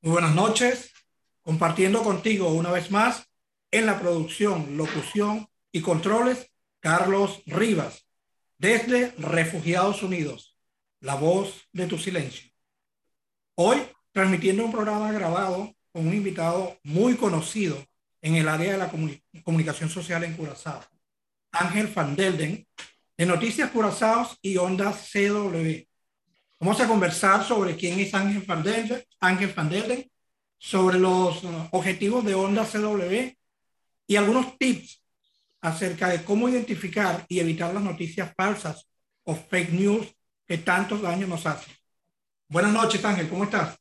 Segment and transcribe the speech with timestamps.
[0.00, 0.92] Muy buenas noches,
[1.42, 3.28] compartiendo contigo una vez más
[3.72, 8.06] en la producción, locución y controles, Carlos Rivas,
[8.58, 10.56] desde Refugiados Unidos,
[11.00, 12.48] la voz de tu silencio.
[13.56, 13.78] Hoy
[14.12, 17.84] transmitiendo un programa grabado con un invitado muy conocido
[18.22, 18.92] en el área de la
[19.42, 20.80] comunicación social en Curazao,
[21.50, 22.64] Ángel Van Delden,
[23.16, 25.88] de Noticias Curazaos y Ondas CW.
[26.60, 30.10] Vamos a conversar sobre quién es Ángel Van Delden, Ángel Van Delden
[30.58, 33.32] sobre los uh, objetivos de Onda CW
[34.08, 35.04] y algunos tips
[35.60, 38.88] acerca de cómo identificar y evitar las noticias falsas
[39.22, 40.12] o fake news
[40.46, 41.72] que tantos daños nos hacen.
[42.48, 43.76] Buenas noches, Ángel, ¿cómo estás?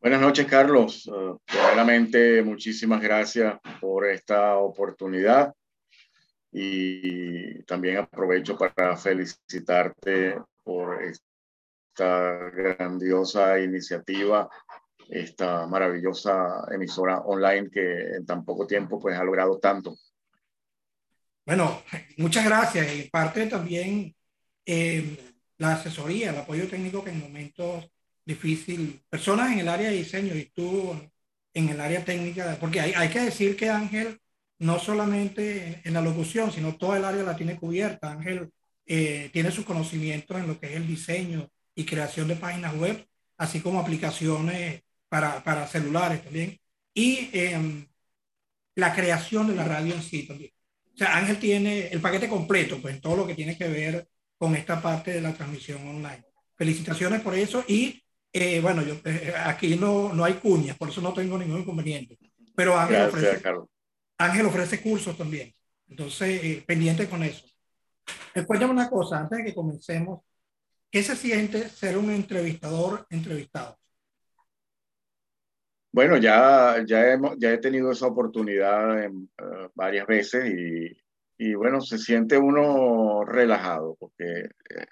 [0.00, 1.06] Buenas noches, Carlos.
[1.06, 5.54] Uh, primeramente, muchísimas gracias por esta oportunidad
[6.50, 11.04] y también aprovecho para felicitarte por
[11.92, 14.48] esta grandiosa iniciativa,
[15.08, 19.96] esta maravillosa emisora online que en tan poco tiempo pues ha logrado tanto.
[21.44, 21.82] Bueno,
[22.16, 22.94] muchas gracias.
[22.94, 24.14] Y parte también
[24.64, 27.90] eh, la asesoría, el apoyo técnico que en momentos
[28.24, 30.96] difíciles, personas en el área de diseño y tú
[31.52, 34.18] en el área técnica, porque hay, hay que decir que Ángel
[34.60, 38.12] no solamente en la locución, sino toda el área la tiene cubierta.
[38.12, 38.50] Ángel
[38.86, 43.06] eh, tiene sus conocimientos en lo que es el diseño, y creación de páginas web,
[43.36, 46.58] así como aplicaciones para, para celulares también.
[46.94, 47.86] Y em,
[48.74, 50.50] la creación de la radio en sí también.
[50.94, 54.54] O sea, Ángel tiene el paquete completo, pues todo lo que tiene que ver con
[54.54, 56.24] esta parte de la transmisión online.
[56.56, 61.00] Felicitaciones por eso y eh, bueno, yo, eh, aquí no, no hay cuñas, por eso
[61.02, 62.18] no tengo ningún inconveniente.
[62.54, 63.42] Pero Ángel, ofrece,
[64.18, 65.52] Ángel ofrece cursos también.
[65.88, 67.44] Entonces, eh, pendiente con eso.
[68.46, 70.20] Cuéntame una cosa, antes de que comencemos,
[70.92, 73.78] ¿Qué se siente ser un entrevistador entrevistado?
[75.90, 80.94] Bueno, ya, ya, hemos, ya he tenido esa oportunidad en, eh, varias veces y,
[81.38, 84.86] y, bueno, se siente uno relajado porque eh,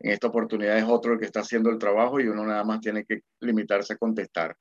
[0.00, 2.80] en esta oportunidad es otro el que está haciendo el trabajo y uno nada más
[2.80, 4.56] tiene que limitarse a contestar.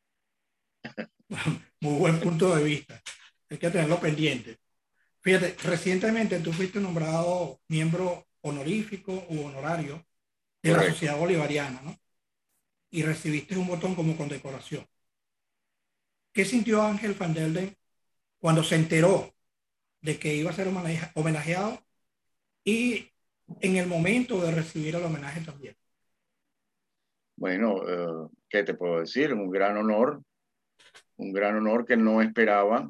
[1.81, 3.01] Muy buen punto de vista.
[3.49, 4.59] Hay que tenerlo pendiente.
[5.21, 10.06] Fíjate, recientemente tú fuiste nombrado miembro honorífico u honorario
[10.73, 11.95] de la sociedad bolivariana, ¿no?
[12.89, 14.85] Y recibiste un botón como condecoración.
[16.31, 17.75] ¿Qué sintió Ángel Van Delden
[18.39, 19.33] cuando se enteró
[20.01, 20.67] de que iba a ser
[21.15, 21.79] homenajeado
[22.63, 23.11] y
[23.61, 25.75] en el momento de recibir el homenaje también?
[27.35, 29.33] Bueno, eh, ¿qué te puedo decir?
[29.33, 30.21] Un gran honor,
[31.17, 32.89] un gran honor que no esperaba.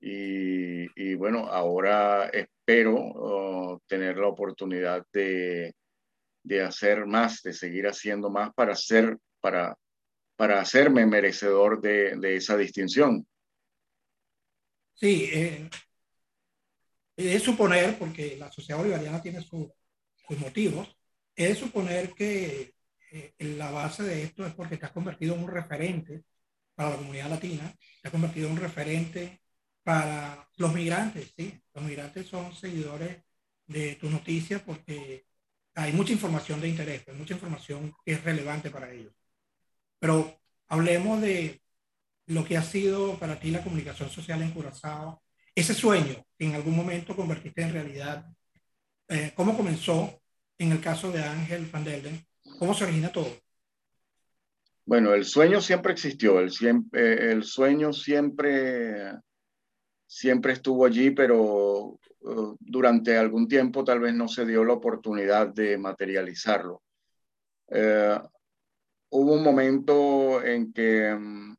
[0.00, 5.74] Y, y bueno, ahora espero oh, tener la oportunidad de,
[6.46, 9.76] de hacer más, de seguir haciendo más para ser, para,
[10.36, 13.26] para hacerme merecedor de, de esa distinción.
[14.94, 15.68] Sí, eh,
[17.16, 19.68] es suponer, porque la sociedad bolivariana tiene sus
[20.38, 20.88] motivos,
[21.34, 22.74] es suponer que
[23.10, 26.22] eh, la base de esto es porque te has convertido en un referente
[26.74, 29.40] para la comunidad latina, te has convertido en un referente
[29.82, 33.18] para los migrantes, sí, los migrantes son seguidores
[33.66, 35.26] de tus noticias porque
[35.76, 39.12] hay mucha información de interés, hay mucha información que es relevante para ellos.
[39.98, 41.60] Pero hablemos de
[42.26, 45.22] lo que ha sido para ti la comunicación social en Curazao,
[45.54, 48.26] ese sueño que en algún momento convertiste en realidad.
[49.08, 50.18] Eh, ¿Cómo comenzó
[50.58, 52.26] en el caso de Ángel Van Delden?
[52.58, 53.30] ¿Cómo se origina todo?
[54.86, 59.12] Bueno, el sueño siempre existió, el, siempre, el sueño siempre,
[60.06, 65.48] siempre estuvo allí, pero eh, durante algún tiempo tal vez no se dio la oportunidad
[65.48, 66.82] de materializarlo.
[67.68, 68.18] Eh,
[69.10, 71.56] hubo un momento en que um,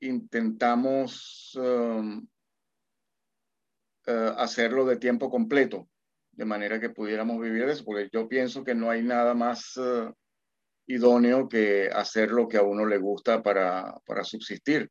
[0.00, 2.26] intentamos um,
[4.06, 5.88] uh, hacerlo de tiempo completo,
[6.32, 9.76] de manera que pudiéramos vivir de eso, porque yo pienso que no hay nada más
[9.76, 10.12] uh,
[10.86, 14.90] idóneo que hacer lo que a uno le gusta para, para subsistir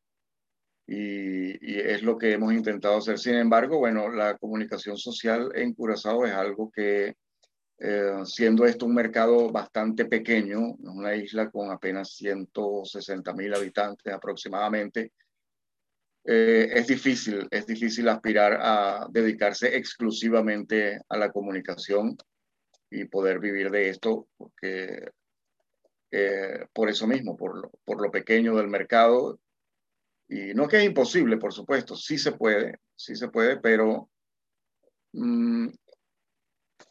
[0.86, 3.18] y, es lo que hemos intentado hacer.
[3.20, 7.16] Sin embargo, bueno, la comunicación social en Curazao es algo que,
[7.80, 15.12] eh, siendo esto un mercado bastante pequeño, una isla con apenas 160 mil habitantes aproximadamente,
[16.26, 22.16] eh, es difícil, es difícil aspirar a dedicarse exclusivamente a la comunicación
[22.90, 25.10] y poder vivir de esto, porque
[26.12, 29.40] eh, por eso mismo, por lo, por lo pequeño del mercado
[30.34, 34.10] y no que es imposible, por supuesto, sí se puede, sí se puede, pero
[35.14, 35.68] mm,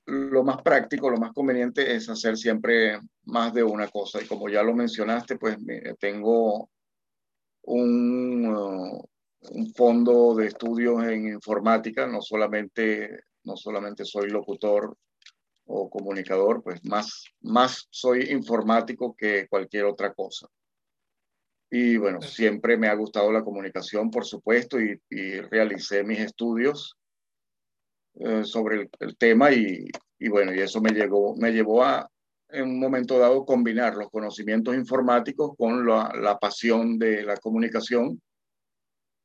[0.07, 4.23] lo más práctico, lo más conveniente es hacer siempre más de una cosa.
[4.23, 5.57] Y como ya lo mencionaste, pues
[5.99, 6.71] tengo
[7.63, 9.05] un, uh,
[9.51, 14.97] un fondo de estudios en informática, no solamente, no solamente soy locutor
[15.67, 20.49] o comunicador, pues más, más soy informático que cualquier otra cosa.
[21.75, 25.01] Y bueno, siempre me ha gustado la comunicación, por supuesto, y,
[25.51, 26.99] realicé mis estudios
[28.17, 29.87] eh, sobre el, tema y,
[30.19, 32.07] y, bueno, y eso me, llegó, me llevó a,
[32.51, 38.21] en un momento dado, combinar los conocimientos informáticos con la, la pasión de la comunicación.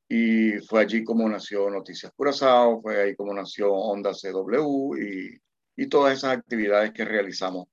[0.07, 5.37] Y fue allí como nació Noticias Curazao, fue ahí como nació Onda CW y,
[5.75, 7.67] y todas esas actividades que realizamos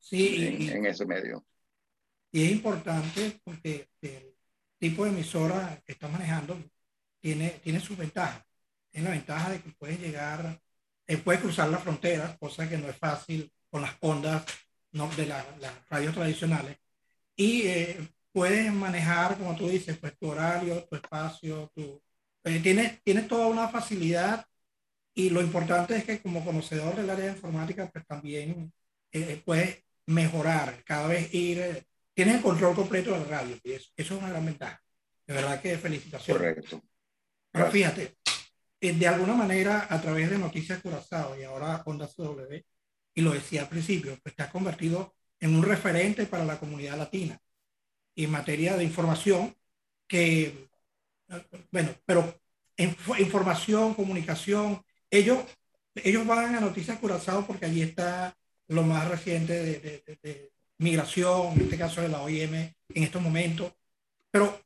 [0.00, 1.44] sí, en ese medio.
[2.34, 4.34] Y es importante porque el
[4.80, 6.60] tipo de emisora que está manejando
[7.20, 8.42] tiene, tiene sus ventajas.
[8.90, 10.60] Tiene la ventaja de que puedes llegar,
[11.06, 14.44] eh, puedes cruzar las fronteras, cosa que no es fácil con las ondas
[15.16, 15.46] de las
[15.88, 16.76] radios tradicionales.
[17.36, 22.02] Y eh, puedes manejar, como tú dices, pues tu horario, tu espacio, tu,
[22.42, 24.44] eh, tienes, toda una facilidad
[25.14, 28.72] y lo importante es que como conocedor del área de informática, pues también
[29.44, 33.58] puedes mejorar, cada vez ir tienes el control completo de la radio.
[33.62, 34.80] Y eso, es una gran ventaja.
[35.26, 36.54] De verdad que felicitaciones.
[36.54, 36.82] Correcto.
[37.50, 38.16] Pero fíjate,
[38.80, 42.54] eh, de alguna manera, a través de Noticias Curazao y ahora Onda CW,
[43.14, 46.98] y lo decía al principio, pues te has convertido en un referente para la comunidad
[46.98, 47.38] latina
[48.16, 49.54] en materia de información
[50.06, 50.68] que,
[51.70, 52.40] bueno, pero
[52.76, 55.44] información, comunicación, ellos,
[55.94, 58.36] ellos van a Noticias Curazao porque allí está
[58.68, 63.72] lo más reciente de, migración, en este caso de la OIM en estos momentos.
[64.30, 64.60] Pero,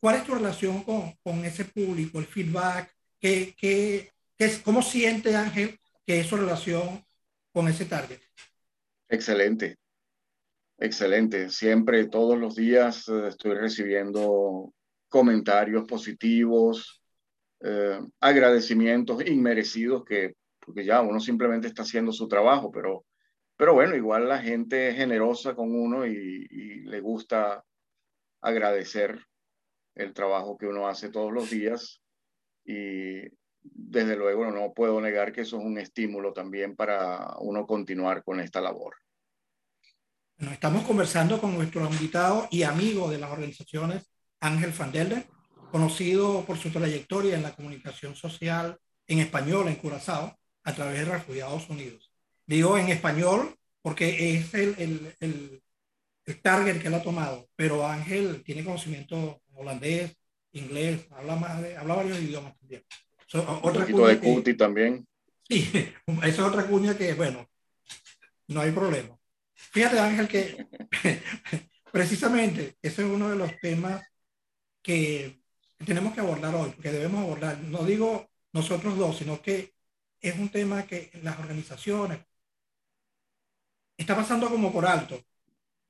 [0.00, 2.94] ¿cuál es tu relación con, con ese público, el feedback?
[3.20, 7.04] ¿Qué, qué, qué, ¿Cómo siente Ángel que es su relación
[7.52, 8.20] con ese target?
[9.08, 9.76] Excelente,
[10.78, 11.50] excelente.
[11.50, 14.72] Siempre, todos los días eh, estoy recibiendo
[15.08, 17.02] comentarios positivos,
[17.60, 23.04] eh, agradecimientos inmerecidos que, porque ya uno simplemente está haciendo su trabajo, pero
[23.58, 26.46] pero bueno, igual la gente es generosa con uno y,
[26.84, 27.62] le gusta
[28.40, 29.26] agradecer
[29.96, 32.00] el trabajo que uno hace todos los días.
[32.64, 33.22] Y
[33.60, 38.38] desde luego no puedo negar que eso es un estímulo también para uno continuar con
[38.38, 38.94] esta labor.
[40.38, 44.08] Bueno, estamos conversando con nuestro invitado y amigo de las organizaciones,
[44.38, 45.26] Ángel Van Delden,
[45.72, 48.78] conocido por su trayectoria en la comunicación social
[49.08, 52.07] en español en Curazao a través de Refugiados Unidos.
[52.48, 55.62] Digo en español porque es el, el, el,
[56.24, 60.16] el target que él ha tomado, pero Ángel tiene conocimiento holandés,
[60.52, 62.82] inglés, habla, más de, habla varios idiomas también.
[63.34, 65.06] otra Un de Cuti también.
[65.46, 65.70] Sí,
[66.06, 67.46] esa es otra cuña que, bueno,
[68.46, 69.14] no hay problema.
[69.52, 70.66] Fíjate, Ángel, que
[71.92, 74.02] precisamente ese es uno de los temas
[74.80, 75.42] que
[75.84, 77.58] tenemos que abordar hoy, que debemos abordar.
[77.58, 79.74] No digo nosotros dos, sino que
[80.18, 82.20] es un tema que las organizaciones,
[83.98, 85.20] está pasando como por alto.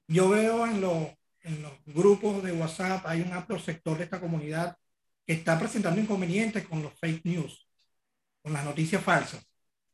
[0.09, 1.09] Yo veo en, los,
[1.43, 4.77] en los grupos de WhatsApp, hay un amplio sector de esta comunidad
[5.27, 7.69] que está presentando inconvenientes con los fake news,
[8.43, 9.47] con las noticias falsas,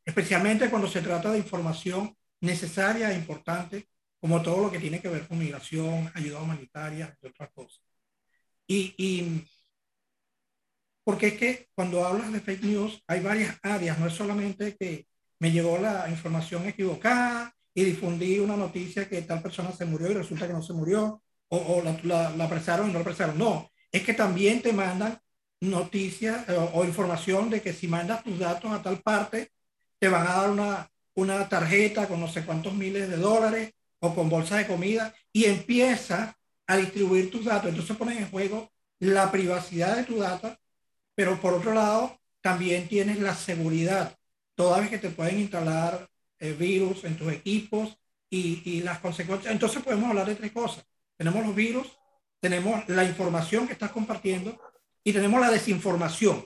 [0.05, 3.89] especialmente cuando se trata de información necesaria e importante,
[4.19, 7.81] como todo lo que tiene que ver con migración, ayuda humanitaria y otras cosas.
[8.65, 9.45] Y, y
[11.03, 15.05] porque es que cuando hablas de fake news hay varias áreas, no es solamente que
[15.39, 20.15] me llegó la información equivocada y difundí una noticia que tal persona se murió y
[20.15, 23.37] resulta que no se murió, o, o la, la, apresaron y no la apresaron.
[23.37, 25.19] No, es que también te mandan
[25.59, 29.51] noticias eh, o, información de que si mandas tus datos a tal parte,
[29.99, 34.15] te van a dar una, una tarjeta con no sé cuántos miles de dólares o
[34.15, 37.69] con bolsa de comida y empieza a distribuir tus datos.
[37.69, 40.57] Entonces ponen en juego la privacidad de tu data,
[41.13, 44.17] pero por otro lado, también tienes la seguridad.
[44.55, 46.07] Toda vez que te pueden instalar
[46.53, 47.97] virus en tus equipos
[48.29, 49.53] y, y, las consecuencias.
[49.53, 50.85] Entonces podemos hablar de tres cosas.
[51.17, 51.87] Tenemos los virus,
[52.39, 54.59] tenemos la información que estás compartiendo
[55.03, 56.45] y tenemos la desinformación.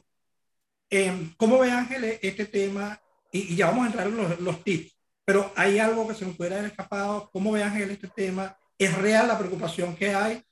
[0.89, 2.99] Eh, ¿Cómo ve Ángel este tema?
[3.31, 6.25] Y, y, ya vamos a entrar en los, los, tips, pero hay algo que se
[6.25, 7.29] me puede haber escapado.
[7.31, 8.57] ¿Cómo ve Ángel este tema?
[8.77, 10.43] ¿Es real la preocupación que hay?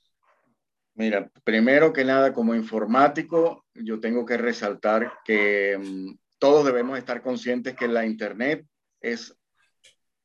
[0.93, 7.21] Mira, primero que nada, como informático, yo tengo que resaltar que um, todos debemos estar
[7.21, 8.65] conscientes que la Internet
[9.11, 9.37] es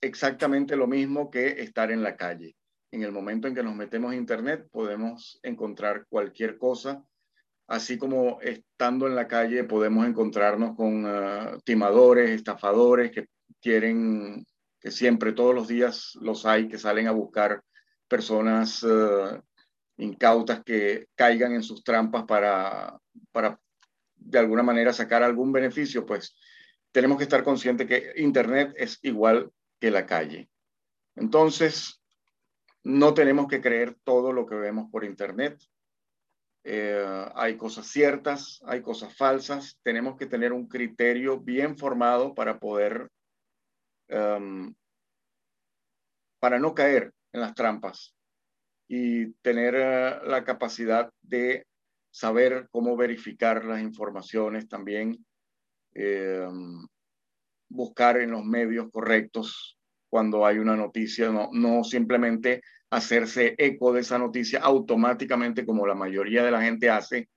[0.01, 2.57] exactamente lo mismo que estar en la calle.
[2.91, 7.05] En el momento en que nos metemos a Internet podemos encontrar cualquier cosa
[7.73, 13.29] así como estando en la calle podemos encontrarnos con ah, timadores, estafadores que
[13.61, 14.45] quieren,
[14.79, 17.62] que siempre todos los días los hay, que salen a buscar
[18.09, 19.41] personas ah,
[19.97, 22.99] incautas que caigan en sus trampas para,
[23.31, 23.59] para
[24.17, 26.37] de alguna manera sacar algún beneficio, pues
[26.93, 30.49] tenemos que estar conscientes que Internet es igual que la calle.
[31.17, 32.03] Entonces,
[32.85, 35.63] no tenemos que creer todo lo que vemos por Internet.
[36.65, 39.79] Eh, hay cosas ciertas, hay cosas falsas.
[39.83, 43.09] Tenemos que tener un criterio bien formado para poder,
[44.09, 44.75] em,
[46.39, 48.15] para no caer en las trampas
[48.87, 51.67] y tener eh, la capacidad de
[52.11, 55.25] saber cómo verificar las informaciones también,
[55.95, 56.87] em,
[57.69, 64.03] buscar en los medios correctos cuando hay una noticia, no, no simplemente hacerse eco de
[64.03, 67.31] esa noticia automáticamente como la mayoría de la gente hace,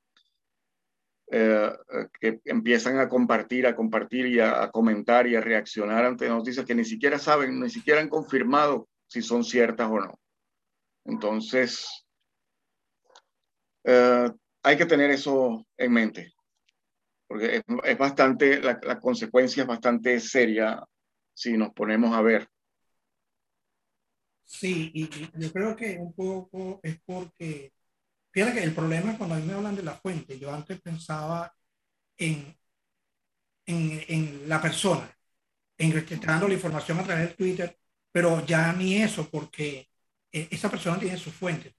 [1.32, 1.72] eh,
[2.20, 6.76] que empiezan a compartir, a compartir y a, comentar y a reaccionar ante noticias que
[6.76, 10.20] ni siquiera saben, ni siquiera han confirmado si son ciertas o no.
[11.04, 12.06] Entonces,
[13.86, 14.30] eh,
[14.62, 16.35] hay que tener eso en mente,
[17.28, 20.84] porque es, bastante, la, la consecuencia es bastante seria
[21.34, 22.50] si nos ponemos a ver.
[24.46, 27.74] Sí, y, yo creo que un poco es porque,
[28.32, 30.80] fíjate que el problema es cuando a mí me hablan de la fuente, yo antes
[30.82, 31.54] pensaba
[32.18, 32.56] en,
[33.66, 35.10] en, en la persona,
[35.78, 37.78] en está dando la información a través de Twitter,
[38.12, 39.90] pero ya ni eso, porque
[40.32, 41.74] eh, esa persona tiene su fuente.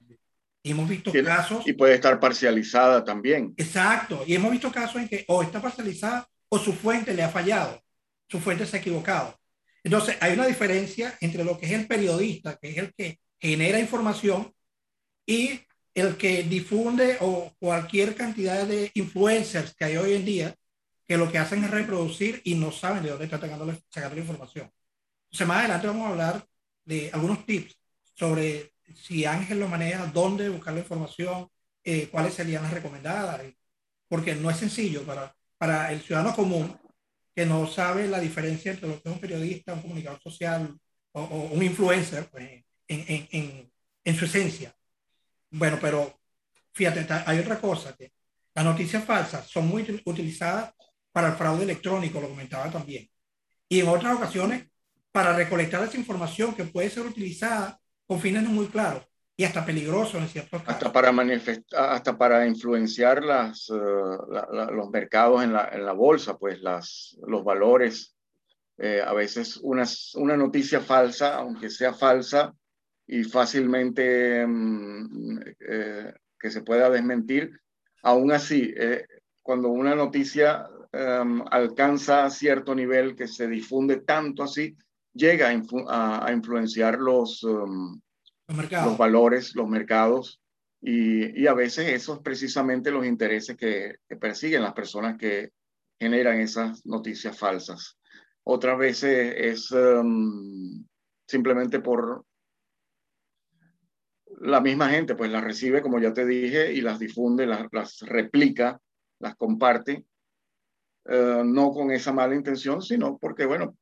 [0.66, 1.64] Y hemos visto casos.
[1.64, 3.54] Y puede estar parcializada también.
[3.56, 4.24] Exacto.
[4.26, 7.80] Y hemos visto casos en que o está parcializada o su fuente le ha fallado.
[8.28, 9.38] Su fuente se ha equivocado.
[9.84, 13.78] Entonces, hay una diferencia entre lo que es el periodista, que es el que genera
[13.78, 14.52] información,
[15.24, 15.60] y
[15.94, 20.54] el que difunde o cualquier cantidad de influencers que hay hoy en día,
[21.06, 24.16] que lo que hacen es reproducir y no saben de dónde está sacando la, sacando
[24.16, 24.68] la información.
[25.26, 26.44] Entonces, más adelante vamos a hablar
[26.84, 27.78] de algunos tips
[28.14, 31.48] sobre si Ángel lo maneja, dónde buscar la información,
[31.84, 33.40] eh, cuáles serían las recomendadas,
[34.08, 36.76] porque no es sencillo para, para el ciudadano común
[37.34, 40.74] que no sabe la diferencia entre lo que es un periodista, un comunicador social
[41.12, 43.70] o, un influencer pues, en, en,
[44.04, 44.74] en, su esencia.
[45.50, 46.18] Bueno, pero
[46.72, 48.12] fíjate, hay otra cosa, que
[48.54, 50.72] las noticias falsas son muy utilizadas
[51.12, 53.08] para el fraude electrónico, lo comentaba también.
[53.68, 54.66] Y en otras ocasiones,
[55.12, 59.66] para recolectar esa información que puede ser utilizada con fines no muy claros y hasta
[59.66, 60.74] peligroso en ciertos casos.
[60.74, 63.74] Hasta para manifestar, hasta para influenciar las, eh,
[64.72, 68.14] los mercados en la, en la, bolsa, pues las, los valores.
[68.78, 69.84] Eh, a veces una,
[70.14, 72.54] una noticia falsa, aunque sea falsa
[73.06, 77.58] y fácilmente mm, eh, que se pueda desmentir,
[78.02, 78.74] aún así,
[79.42, 84.76] cuando una noticia em, alcanza cierto nivel que se difunde tanto así,
[85.16, 85.50] llega
[85.88, 88.00] a, a influenciar los, em,
[88.48, 90.40] los, valores, los mercados,
[90.80, 95.50] y, y, a veces esos precisamente los intereses que, persiguen las personas que
[95.98, 97.98] generan esas noticias falsas.
[98.44, 100.84] Otras veces es um,
[101.26, 102.24] simplemente por
[104.40, 108.00] la misma gente, pues las recibe, como ya te dije, y las difunde, las, las
[108.00, 108.78] replica,
[109.18, 110.04] las comparte,
[111.06, 113.76] uh, no con esa mala intención, sino porque, bueno,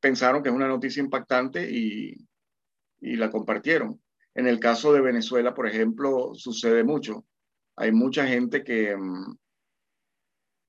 [0.00, 2.16] pensaron que es una noticia impactante y,
[3.00, 4.00] y la compartieron.
[4.34, 7.26] En el caso de Venezuela, por ejemplo, sucede mucho.
[7.76, 9.36] Hay mucha gente que, mm,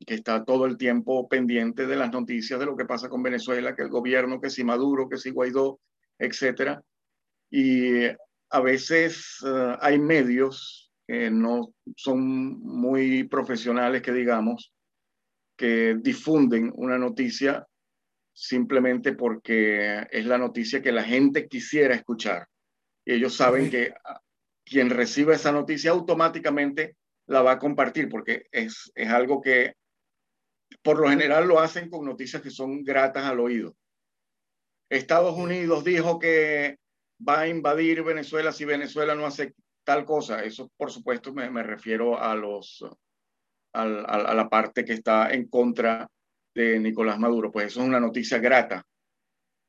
[0.06, 3.76] que está todo el tiempo pendiente de las noticias de lo que pasa con Venezuela,
[3.76, 5.80] que el gobierno, que si Maduro, que si Guaidó,
[6.18, 6.82] etcétera.
[7.50, 8.06] Y
[8.50, 14.74] a veces eh, hay medios que no son muy profesionales, que digamos,
[15.58, 17.68] que difunden una noticia
[18.40, 22.48] simplemente porque es la noticia que la gente quisiera escuchar.
[23.06, 24.22] Y ellos saben que ah,
[24.64, 26.96] quien reciba esa noticia automáticamente
[27.28, 29.74] la va a compartir porque es, es algo que
[30.82, 33.76] por lo general lo hacen con noticias que son gratas al oído.
[34.90, 36.78] Estados Unidos dijo que
[37.28, 39.54] va a invadir Venezuela si Venezuela no hace
[39.84, 40.46] tal cosa.
[40.46, 42.86] Eso, por supuesto, me, me refiero a los
[43.74, 46.10] a, a, la parte que está en contra
[46.54, 47.52] de Nicolás Maduro.
[47.52, 48.86] Pues eso es una noticia grata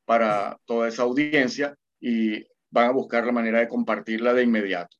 [0.04, 4.96] para toda esa audiencia y van a buscar la manera de compartirla de inmediato.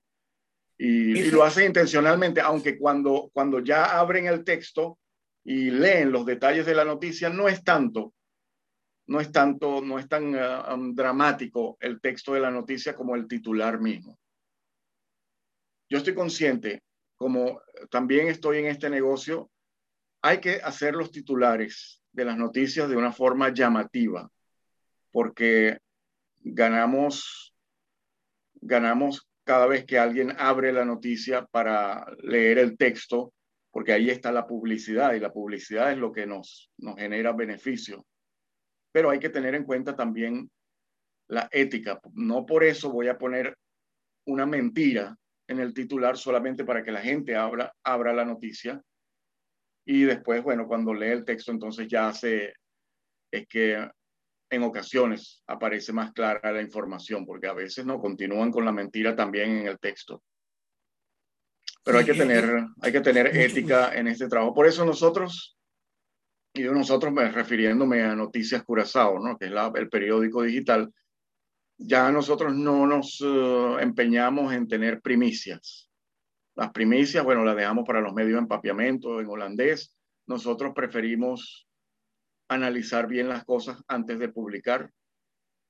[0.78, 4.98] Y, lo hacen intencionalmente, aunque cuando, cuando ya abren el texto
[5.44, 8.14] y leen los detalles de la noticia, no es tanto,
[9.06, 13.14] no es tanto, no es tan uh, um, dramático el texto de la noticia como
[13.14, 14.18] el titular mismo.
[15.90, 16.82] Yo estoy consciente
[17.20, 17.60] como
[17.90, 19.50] también estoy en este negocio,
[20.22, 24.30] hay que hacer los titulares de las noticias de una forma llamativa,
[25.10, 25.78] porque
[26.40, 27.54] ganamos,
[28.54, 33.32] ganamos cada vez que alguien abre la noticia para leer el texto,
[33.70, 38.04] porque ahí está la publicidad y la publicidad es lo que nos, nos genera beneficio.
[38.92, 40.50] Pero hay que tener en cuenta también
[41.28, 42.00] la ética.
[42.14, 43.56] No por eso voy a poner
[44.26, 48.82] una mentira en el titular solamente para que la gente abra, abra la noticia.
[49.92, 52.54] Y después, bueno, cuando lee el texto, entonces ya se,
[53.28, 53.90] es que
[54.48, 59.16] en ocasiones aparece más clara la información, porque a veces no continúan con la mentira
[59.16, 60.22] también en el texto.
[61.82, 64.54] Pero hay que tener, hay que tener ética en este trabajo.
[64.54, 65.58] Por eso nosotros,
[66.54, 69.36] y de nosotros me, refiriéndome a Noticias Curazao, ¿no?
[69.36, 70.88] que es el periódico digital,
[71.76, 75.89] ya nosotros no nos eh, empeñamos en tener primicias.
[76.60, 79.96] Las primicias, bueno, las dejamos para los medios de empapiamiento en holandés.
[80.26, 81.66] Nosotros preferimos
[82.48, 84.90] analizar bien las cosas antes de publicar.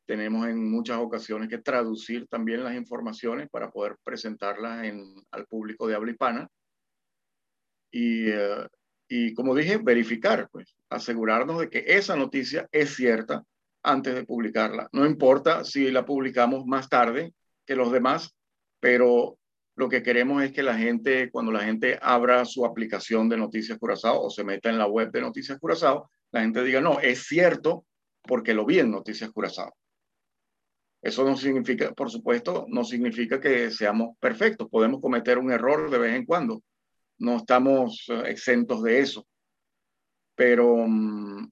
[0.05, 5.87] Tenemos en muchas ocasiones que traducir también las informaciones para poder presentarlas en, al público
[5.87, 6.49] de habla hispana.
[7.93, 8.67] Y, eh,
[9.07, 13.45] y como dije, verificar, pues, asegurarnos de que esa noticia es cierta
[13.85, 14.89] antes de publicarla.
[14.91, 17.33] No importa si la publicamos más tarde
[17.65, 18.35] que los demás,
[18.81, 19.39] pero
[19.77, 23.79] lo que queremos es que la gente, cuando la gente abra su aplicación de Noticias
[23.79, 27.25] Curazao o se meta en la web de Noticias Curazao, la gente diga, no, es
[27.27, 27.87] cierto
[28.23, 29.75] porque lo vi en Noticias Curazao.
[31.03, 34.69] Eso no significa, por supuesto, no significa que seamos perfectos.
[34.69, 36.63] Podemos cometer un error de vez en cuando.
[37.19, 39.27] No estamos eh, exentos de eso.
[40.35, 41.49] Pero mm,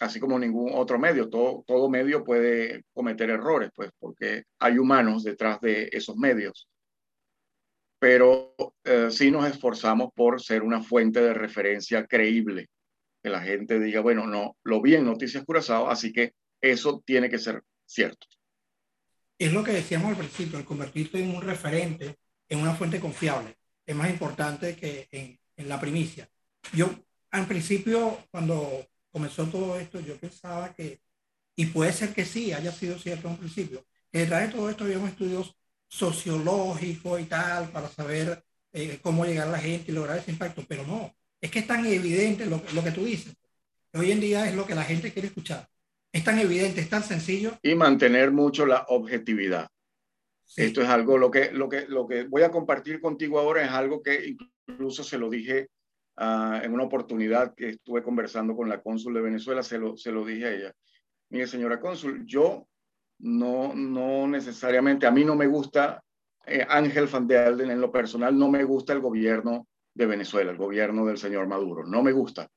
[0.00, 1.28] así como ningún otro medio.
[1.28, 6.68] Todo, todo medio puede cometer errores, pues, porque hay humanos detrás de esos medios.
[8.00, 12.68] Pero eh, sí nos esforzamos por ser una fuente de referencia creíble.
[13.22, 17.28] Que la gente diga, bueno, no, lo vi en Noticias Curazao, así que eso tiene
[17.28, 18.26] que ser cierto.
[19.38, 22.16] Es lo que decíamos al principio, el convertirte en un referente,
[22.48, 26.28] en una fuente confiable, es más importante que en, en la primicia.
[26.72, 26.90] Yo,
[27.30, 31.00] al principio, cuando comenzó todo esto, yo pensaba que,
[31.54, 34.70] y puede ser que sí, haya sido cierto en un principio, que detrás de todo
[34.70, 35.54] esto había estudios
[35.90, 40.64] sociológicos y tal, para saber eh, cómo llegar a la gente y lograr ese impacto,
[40.66, 43.34] pero no, es que es tan evidente lo, lo que tú dices.
[43.92, 45.68] Hoy en día es lo que la gente quiere escuchar.
[46.12, 47.58] Es tan evidente, es tan sencillo.
[47.62, 49.68] Y mantener mucho la objetividad.
[50.56, 53.70] Esto es algo, lo que, lo, que, lo que voy a compartir contigo ahora es
[53.70, 55.68] algo que incluso se lo dije
[56.22, 60.12] Ah, en una oportunidad que estuve conversando con la cónsul de Venezuela, se lo, se
[60.12, 60.74] lo dije a ella.
[61.30, 62.68] Mire, señora cónsul, yo
[63.20, 66.02] no, no necesariamente, a mí no me gusta
[66.46, 70.50] eh, Ángel Van de Alden en lo personal, no me gusta el gobierno de Venezuela,
[70.50, 72.48] el gobierno del señor Maduro, no me gusta.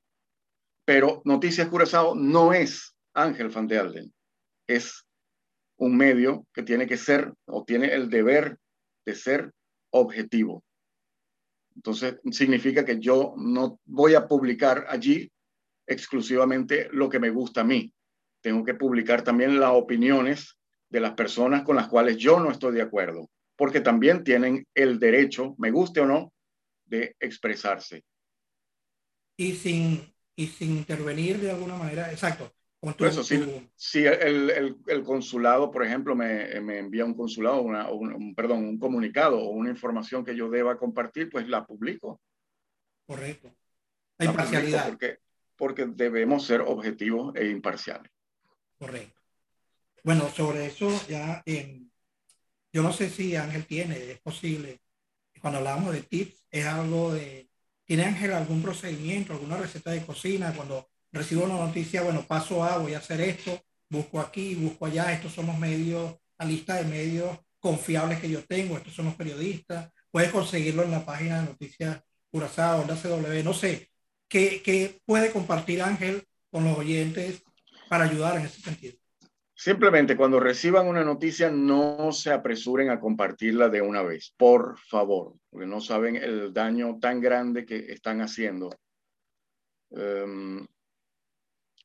[0.84, 4.14] Pero Noticias Curazao no es Ángel Van de Alden,
[4.66, 5.04] es
[5.76, 8.58] un medio que tiene que ser o tiene el deber
[9.04, 9.52] de ser
[9.90, 10.64] objetivo.
[11.76, 15.30] Entonces, significa que yo no voy a publicar allí
[15.86, 17.92] exclusivamente lo que me gusta a mí.
[18.44, 20.58] Tengo que publicar también las opiniones
[20.90, 24.98] de las personas con las cuales yo no estoy de acuerdo, porque también tienen el
[24.98, 26.30] derecho, me guste o no,
[26.84, 28.04] de expresarse.
[29.38, 32.52] Y sin, y sin intervenir de alguna manera, exacto,
[32.98, 38.58] eso, si, el, el, consulado, por ejemplo, me, me envía un consulado, una, un, perdón,
[38.66, 42.20] un comunicado o una información que yo deba compartir, pues la publico.
[43.06, 43.54] Correcto.
[44.18, 44.86] La, imparcialidad.
[44.86, 45.18] Porque,
[45.56, 48.12] porque debemos ser objetivos e imparciales.
[48.78, 49.20] Correcto.
[50.02, 51.42] Bueno, sobre eso ya,
[52.72, 54.80] yo no sé si Ángel tiene, es posible,
[55.40, 57.48] cuando hablamos de tips, es algo de,
[57.84, 62.78] ¿tiene Ángel algún procedimiento, alguna receta de cocina cuando recibo una noticia, bueno, paso A,
[62.78, 66.84] voy a hacer esto, busco aquí, busco allá, estos son los medios, la lista de
[66.84, 71.46] medios confiables que yo tengo, estos son los periodistas, puedes conseguirlo en la página de
[71.46, 73.90] Noticias Curazao, la CW, no sé,
[74.28, 77.42] ¿qué, ¿qué, puede compartir Ángel con los oyentes
[77.88, 78.96] para ayudar en ese sentido?
[79.56, 85.36] Simplemente cuando reciban una noticia no se apresuren a compartirla de una vez, por favor,
[85.48, 88.70] porque no saben el daño tan grande que están haciendo.
[89.90, 90.66] Um,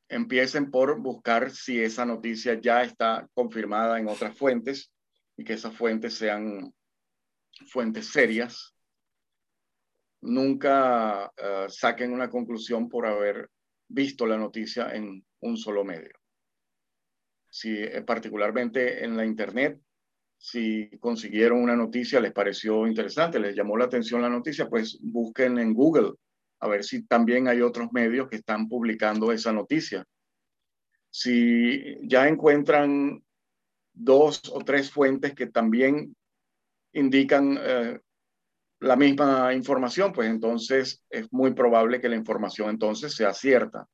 [0.10, 4.92] empiecen por buscar si esa noticia ya está confirmada en otras fuentes
[5.38, 6.74] y que esas fuentes sean
[7.68, 8.74] fuentes serias.
[10.22, 13.50] Nunca eh, saquen una conclusión por haber
[13.88, 16.14] visto la noticia en un solo medio.
[17.50, 19.80] Si, eh, particularmente en la Internet,
[20.38, 25.60] si consiguieron una noticia, les pareció interesante, les llamó la atención la noticia, pues busquen
[25.60, 26.14] en Google
[26.62, 30.06] a ver si también hay otros medios que están publicando esa noticia.
[31.10, 33.24] Si ya encuentran
[33.94, 36.16] dos o tres fuentes que también
[36.94, 38.00] indican eh,
[38.80, 43.88] la misma información, pues entonces es muy probable que la información entonces sea cierta.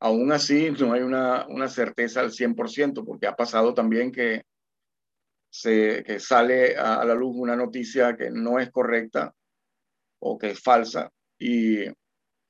[0.00, 4.42] Aún así, no hay una, una certeza al 100%, porque ha pasado también que,
[5.50, 9.34] se, que sale a, la luz una noticia que no es correcta
[10.20, 11.84] o que es falsa y,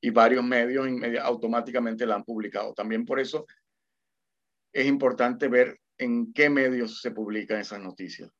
[0.01, 0.89] y varios medios
[1.23, 2.75] automáticamente la han publicado.
[2.75, 3.47] También por eso
[4.73, 8.31] es importante ver en qué medios se publican esas noticias.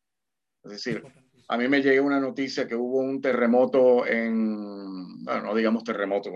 [0.65, 1.03] Es decir,
[1.49, 6.31] a mí me llega una noticia que hubo un terremoto en, bueno, no digamos terremoto,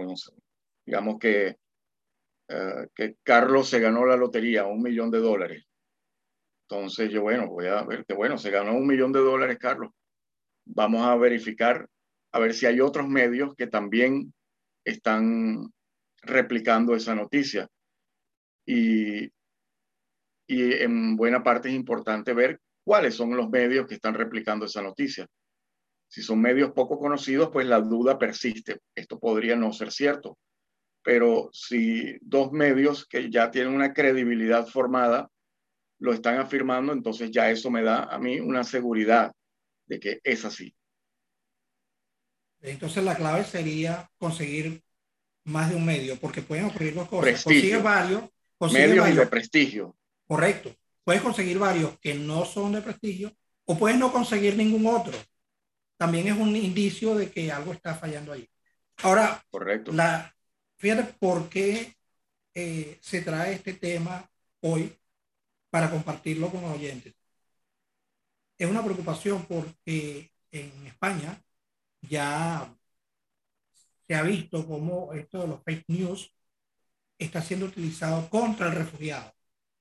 [0.87, 1.56] digamos que,
[2.52, 5.64] eh, que Carlos se ganó la lotería, un millón de dólares.
[6.68, 9.92] Entonces yo, bueno, voy a ver que, bueno, se ganó un millón de dólares, Carlos.
[10.64, 11.88] Vamos a verificar,
[12.32, 14.34] a ver si hay otros medios que también
[14.84, 15.72] están
[16.22, 17.68] replicando esa noticia.
[18.66, 19.26] Y,
[20.48, 24.82] y en buena parte es importante ver cuáles son los medios que están replicando esa
[24.82, 25.24] noticia.
[26.08, 28.80] Si son medios poco conocidos, pues la duda persiste.
[28.92, 30.36] Esto podría no ser cierto.
[31.02, 35.30] Pero si dos medios que ya tienen una credibilidad formada
[35.98, 39.32] lo están afirmando, entonces ya eso me da a mí una seguridad
[39.86, 40.74] de que es así.
[42.60, 44.82] Entonces la clave sería conseguir
[45.44, 47.42] más de un medio, porque pueden ocurrir dos cosas.
[47.42, 47.82] Prestigio.
[47.82, 48.24] varios.
[48.72, 49.96] medios de prestigio.
[50.26, 50.74] Correcto
[51.10, 53.32] puedes conseguir varios que no son de prestigio
[53.64, 55.12] o puedes no conseguir ningún otro.
[55.96, 58.48] También es un indicio de que algo está fallando ahí.
[59.02, 59.92] Ahora, Correcto.
[59.92, 60.32] La,
[60.80, 61.94] fíjate por qué
[62.54, 64.28] eh, se trae este tema
[64.60, 64.92] hoy
[65.70, 67.14] para compartirlo con los oyentes.
[68.58, 71.40] Es una preocupación porque en España
[72.02, 72.74] ya
[74.06, 76.34] se ha visto cómo esto de los fake news
[77.18, 79.32] está siendo utilizado contra el refugiado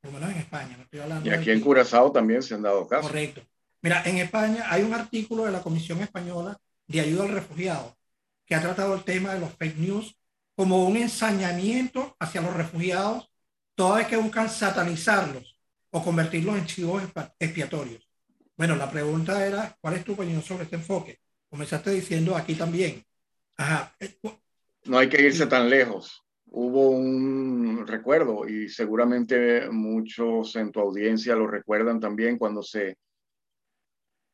[0.01, 0.77] por lo menos en España.
[0.81, 3.07] estoy hablando y aquí en Curazao también se han dado casos.
[3.07, 3.41] Correcto.
[3.81, 7.97] Mira, en España hay un artículo de la Comisión Española de Ayuda al Refugiado
[8.45, 10.17] que ha tratado el tema de los fake news
[10.59, 13.31] como un ensañamiento hacia los refugiados
[13.75, 15.57] toda vez que buscan satanizarlos
[15.89, 17.01] o convertirlos en chivos
[17.39, 18.05] expiatorios.
[18.57, 21.17] Bueno, la pregunta era, ¿cuál es tu opinión sobre este enfoque?
[21.49, 23.01] Comenzaste diciendo aquí también.
[23.55, 23.95] Ajá.
[24.83, 31.37] No hay que irse tan lejos hubo un recuerdo y seguramente muchos en tu audiencia
[31.37, 32.97] lo recuerdan también cuando se,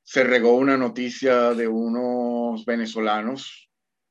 [0.01, 3.64] se regó una noticia de unos venezolanos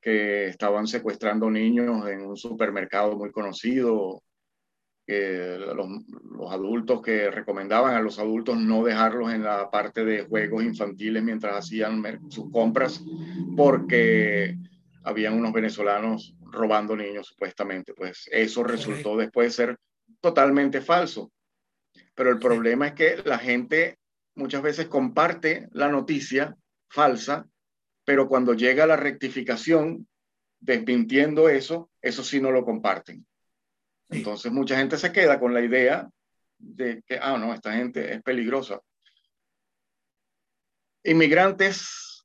[0.05, 4.23] que estaban secuestrando niños en un supermercado muy conocido,
[5.07, 5.89] que los,
[6.31, 11.23] los, adultos que recomendaban a los adultos no dejarlos en la parte de juegos infantiles
[11.23, 13.03] mientras hacían sus compras
[13.57, 14.59] porque
[15.05, 17.95] habían unos venezolanos robando niños supuestamente.
[17.95, 19.79] Pues eso resultó después ser
[20.21, 21.33] totalmente falso.
[22.15, 23.99] Pero el problema es que la gente
[24.35, 26.57] muchas veces comparte la noticia
[26.91, 27.47] falsa,
[28.05, 30.07] pero cuando llega la rectificación
[30.61, 33.27] desmintiendo eso, eso sí no lo comparten.
[34.09, 36.09] Entonces mucha gente se queda con la idea
[36.59, 38.81] de que, ah, no, esta gente es peligrosa.
[41.03, 42.25] Inmigrantes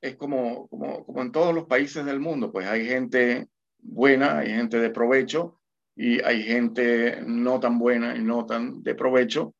[0.00, 4.50] es como, como, como en todos los países del mundo, pues hay gente buena, hay
[4.50, 5.60] gente de provecho
[5.96, 9.55] y hay gente no tan buena y no tan de provecho,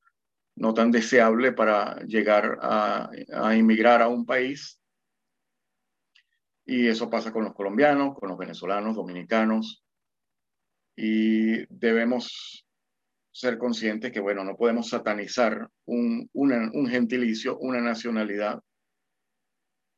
[0.57, 4.81] no tan deseable para llegar a, a inmigrar a un país.
[6.65, 9.85] Y eso pasa con los colombianos, con los venezolanos, dominicanos.
[10.97, 12.67] Y debemos
[13.31, 18.61] ser conscientes que, bueno, no podemos satanizar un, un gentilicio, una nacionalidad,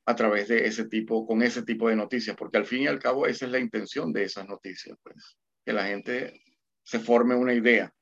[0.06, 2.98] a través de ese tipo, con ese tipo de noticias, porque al fin y al
[2.98, 6.42] cabo esa es la intención de esas noticias, pues, que la gente
[6.82, 7.92] se forme una idea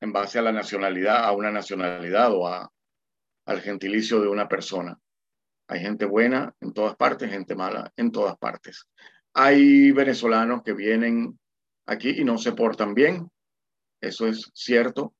[0.00, 2.70] en base a la nacionalidad, a una nacionalidad o a,
[3.46, 4.98] al gentilicio de una persona.
[5.68, 8.86] Hay gente buena en todas partes, gente mala en todas partes.
[9.34, 11.38] Hay venezolanos que vienen
[11.86, 13.30] aquí y no se portan bien,
[14.00, 15.14] eso es cierto.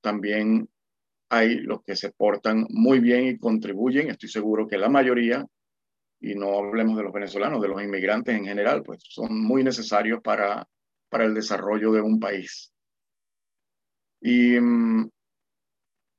[0.00, 0.68] También
[1.30, 5.46] hay los que se portan muy bien y contribuyen, estoy seguro que la mayoría,
[6.20, 10.20] y no hablemos de los venezolanos, de los inmigrantes en general, pues son muy necesarios
[10.22, 10.68] para,
[11.08, 12.71] para el desarrollo de un país.
[14.22, 15.10] Y mm,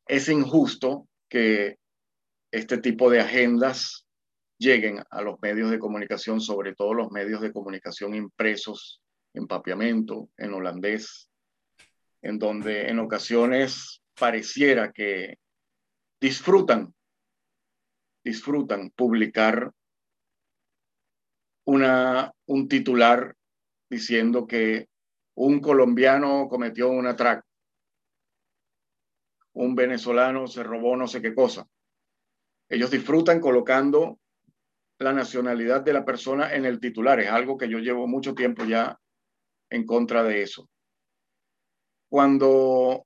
[0.08, 1.78] es injusto que
[2.52, 4.06] este tipo de agendas
[4.58, 9.02] lleguen a los medios de comunicación, sobre todo los medios de comunicación impresos
[9.34, 11.30] en papiamento, en holandés,
[12.22, 15.38] en donde en ocasiones pareciera que
[16.20, 16.94] disfrutan,
[18.24, 19.72] disfrutan publicar
[21.66, 23.36] una, un titular
[23.90, 24.88] diciendo que
[25.36, 27.48] un colombiano cometió un atraco,
[29.54, 31.68] un venezolano se robó no sé qué cosa.
[32.70, 34.20] Ellos disfrutan colocando
[35.00, 37.20] la nacionalidad de la persona en el titular.
[37.20, 39.00] Es algo que yo llevo mucho tiempo ya
[39.70, 40.70] en contra de eso.
[42.10, 43.06] Cuando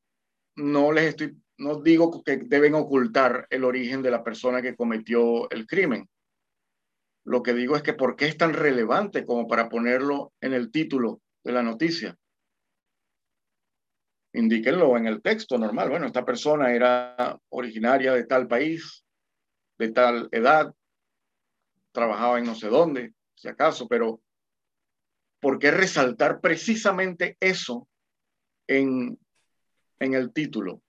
[0.56, 5.50] no les estoy, no digo que deben ocultar el origen de la persona que cometió
[5.50, 6.08] el crimen.
[7.26, 10.72] Lo que digo es que por qué es tan relevante como para ponerlo en el
[10.72, 12.18] título de la noticia.
[14.38, 15.90] Indíquenlo en el texto normal.
[15.90, 19.04] Bueno, esta persona era originaria de tal país,
[19.80, 20.72] de tal edad,
[21.92, 24.22] trabajaba en no sé dónde, si acaso, pero
[25.40, 27.88] ¿por qué resaltar precisamente eso
[28.68, 29.18] en,
[30.00, 30.84] en el título?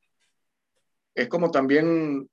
[1.15, 2.29] Es como también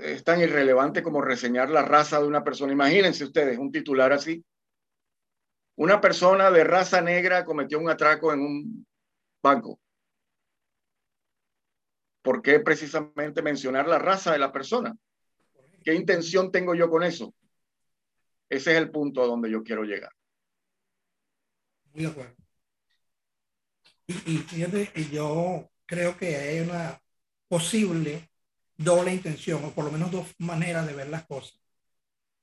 [0.00, 2.72] es tan irrelevante como reseñar la raza de una persona.
[2.72, 4.42] Imagínense ustedes un titular así.
[5.76, 8.86] Una persona de raza negra cometió un atraco en un
[9.42, 9.78] banco.
[12.28, 14.94] ¿Por qué precisamente mencionar la raza de la persona?
[15.82, 17.34] ¿Qué intención tengo yo con eso?
[18.50, 20.12] Ese es el punto a donde yo quiero llegar.
[21.94, 22.36] Muy de acuerdo.
[24.08, 24.44] Y,
[24.94, 27.00] y yo creo que hay una
[27.48, 28.28] posible
[28.76, 31.58] doble intención, o por lo menos dos maneras de ver las cosas.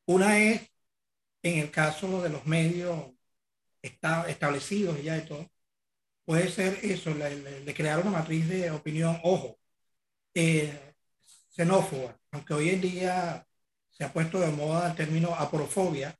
[0.07, 0.67] Una es,
[1.43, 3.11] en el caso de los medios
[3.83, 5.47] está, establecidos ya de todo,
[6.23, 9.59] puede ser eso, de crear una matriz de opinión, ojo,
[10.35, 10.93] eh,
[11.49, 13.47] xenófoba, aunque hoy en día
[13.89, 16.15] se ha puesto de moda el término aporofobia,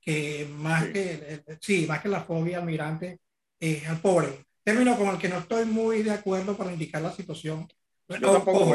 [0.00, 3.18] que más que, sí, más que la fobia al migrante
[3.58, 4.44] es al pobre.
[4.62, 7.66] Término con el que no estoy muy de acuerdo para indicar la situación.
[8.08, 8.74] Yo tampoco,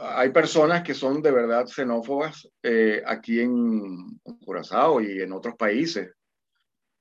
[0.00, 6.12] hay personas que son de verdad xenófobas eh, aquí en, Curazao y en otros países,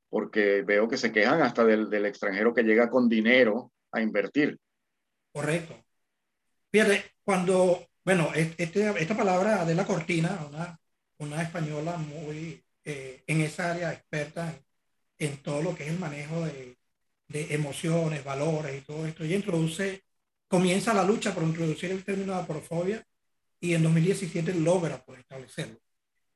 [0.09, 4.57] porque veo que se quejan hasta del, del extranjero que llega con dinero a invertir.
[5.31, 5.75] Correcto.
[6.73, 10.79] Fíjate, cuando, bueno, este, esta palabra de la cortina, una,
[11.19, 14.55] una española muy eh, en esa área experta
[15.19, 16.75] en, todo lo que es el manejo de,
[17.27, 20.03] de emociones, valores y todo esto, y introduce
[20.47, 23.05] comienza la lucha por introducir el término de aporofobia
[23.59, 25.79] y en 2017 logra pues, establecerlo.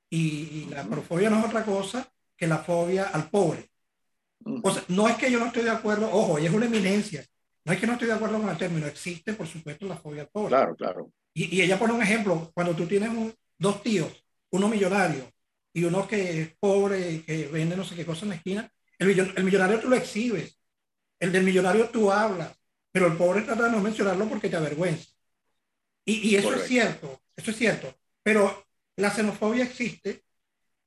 [0.08, 3.72] Y, la aporofobia no es otra cosa que la fobia al pobre.
[4.62, 7.26] O sea, no es que yo no estoy de acuerdo, ojo, ella es una eminencia.
[7.68, 10.22] No es que no estoy de acuerdo con el término, existe por supuesto la fobia
[10.22, 10.50] al pobre.
[10.50, 11.12] Claro, claro.
[11.34, 13.12] Y, y ella pone un ejemplo, cuando tú tienes
[13.58, 15.30] dos tíos, uno millonario
[15.74, 19.20] y uno que es pobre, que vende no sé qué cosa en la esquina, el,
[19.20, 20.58] el millonario tú lo exhibes,
[21.20, 22.56] el del millonario tú hablas,
[22.90, 25.10] pero el pobre trata de no mencionarlo porque te avergüenza.
[26.06, 27.94] Y, y eso es cierto, eso es cierto.
[28.24, 30.24] Pero la xenofobia existe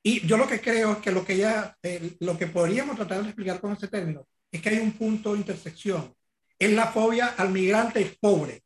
[0.02, 3.20] y yo lo que creo es que lo que ya, eh, lo que podríamos tratar
[3.20, 6.14] de explicar con ese término es que hay un punto de intersección.
[6.60, 8.62] Es la fobia al migrante pobre.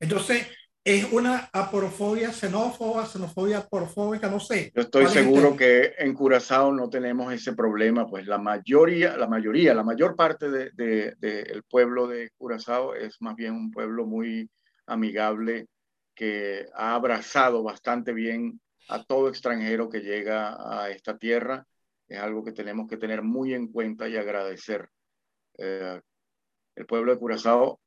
[0.00, 0.46] Entonces,
[0.84, 4.72] es una aporofobia xenófoba, xenofobia aporofóbica, no sé.
[4.74, 9.72] Yo estoy seguro que en Curazao no tenemos ese problema, pues la mayoría, la mayoría,
[9.74, 14.50] la mayor parte del de, de, pueblo de Curazao es más bien un pueblo muy
[14.86, 15.66] amigable
[16.14, 21.66] que ha abrazado bastante bien a todo extranjero que llega a esta tierra.
[22.08, 24.88] Es algo que tenemos que tener muy en cuenta y agradecer.
[25.58, 26.00] Eh,
[26.76, 27.80] el pueblo de Curazao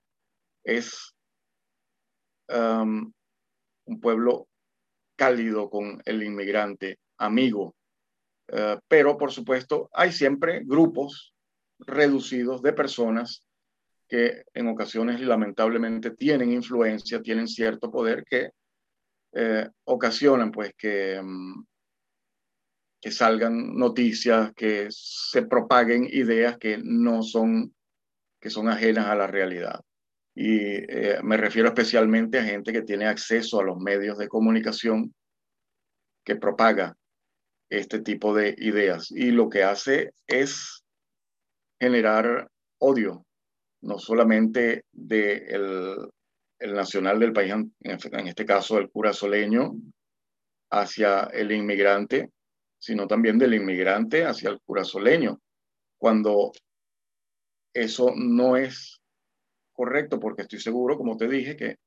[0.64, 1.16] es
[2.52, 4.48] un pueblo
[5.16, 7.76] cálido con el inmigrante, amigo.
[8.48, 11.34] Eh, pero, por supuesto, hay siempre grupos
[11.80, 13.46] reducidos de personas
[14.08, 18.50] que en ocasiones lamentablemente tienen influencia, tienen cierto poder que
[19.34, 21.64] eh, ocasionan pues que, mm,
[23.02, 27.74] que salgan noticias, que se propaguen ideas que no son,
[28.40, 29.82] que son ajenas a la realidad.
[30.36, 35.14] Y eh, me refiero especialmente a gente que tiene acceso a los medios de comunicación
[36.24, 36.96] que propaga
[37.70, 39.12] este tipo de ideas.
[39.12, 40.84] Y lo que hace es
[41.80, 42.50] generar
[42.80, 43.26] odio,
[43.82, 46.10] no solamente del
[46.60, 49.76] el nacional del país, en este caso el cura soleño,
[50.72, 52.30] hacia el inmigrante,
[52.78, 55.40] sino también del inmigrante hacia el cura soleño,
[55.98, 56.52] cuando
[57.82, 59.02] eso no es
[59.74, 61.78] correcto, porque estoy seguro, como te dije, que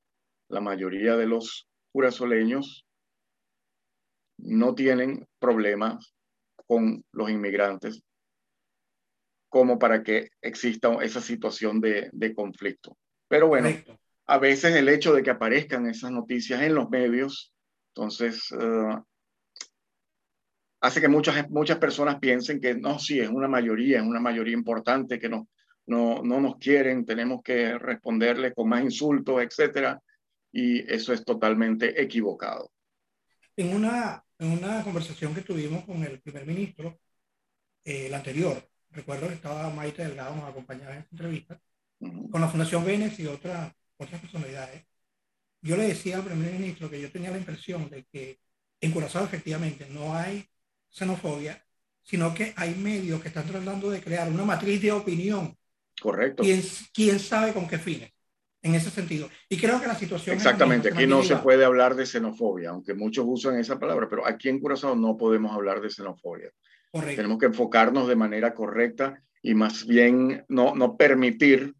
[0.49, 2.85] la mayoría de los curazoleños
[4.37, 6.13] no tienen problemas
[6.67, 8.01] con los inmigrantes
[9.49, 12.97] como para que exista esa situación de, conflicto.
[13.27, 13.69] Pero bueno,
[14.25, 17.53] a veces el hecho de que aparezcan esas noticias en los medios,
[17.89, 18.97] entonces, eh,
[20.81, 24.55] hace que muchas, muchas personas piensen que no, sí, es una mayoría, es una mayoría
[24.55, 25.47] importante, que no,
[25.85, 30.01] no, no nos quieren, tenemos que responderle con más insultos, etcétera,
[30.51, 32.71] y eso es totalmente equivocado.
[33.55, 36.99] En una, en una conversación que tuvimos con el primer ministro,
[37.83, 41.59] eh, el anterior, recuerdo que estaba Maite Delgado, nos acompañaba en esta entrevista,
[41.99, 44.85] con la Fundación Venex y otra, otras personalidades.
[45.61, 48.39] Yo le decía al primer ministro que yo tenía la impresión de que
[48.81, 50.45] en Curazao efectivamente no hay
[50.89, 51.65] xenofobia,
[52.03, 55.57] sino que hay medios que están tratando de crear una matriz de opinión.
[56.03, 56.43] Correcto.
[56.43, 56.61] ¿Quién,
[56.93, 58.11] quién sabe con qué fines?
[58.61, 59.29] En ese sentido.
[59.47, 60.35] Y creo que la situación...
[60.35, 64.49] Exactamente, aquí no se puede hablar de xenofobia, aunque muchos usan esa palabra, pero aquí
[64.49, 66.51] en Curazao no podemos hablar de xenofobia.
[66.91, 67.15] Correcto.
[67.15, 71.73] Tenemos que enfocarnos de manera correcta y más bien no, no permitir,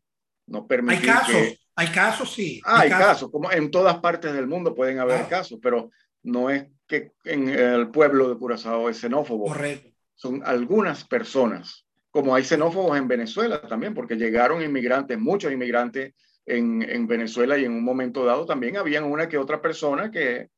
[0.48, 2.62] no permitir Hay casos, hay casos, sí.
[2.66, 3.30] Ah, hay, casos.
[3.30, 5.90] como en todas partes del mundo pueden haber casos, pero
[6.24, 9.48] no es que en el pueblo de Curazao es xenófobo.
[9.48, 9.90] Correcto.
[10.16, 16.14] Son algunas personas, como hay xenófobos en Venezuela también, porque llegaron inmigrantes, muchos inmigrantes
[16.46, 20.50] en, en Venezuela y en un momento dado también habían una que otra persona que,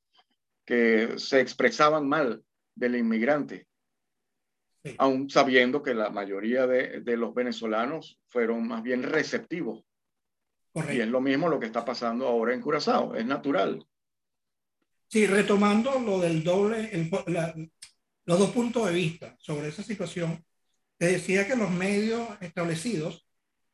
[0.66, 2.44] que se expresaban mal
[2.76, 3.68] del inmigrante.
[4.98, 9.86] Aún sabiendo que la mayoría de, de, los venezolanos fueron más bien receptivos.
[10.74, 10.94] Correcto.
[10.94, 13.82] Y es lo mismo lo que está pasando ahora en Curazao, es natural.
[15.08, 17.10] Sí, retomando lo del doble, el,
[18.26, 20.44] los dos puntos de vista sobre esa situación,
[20.98, 23.28] te decía que los medios establecidos,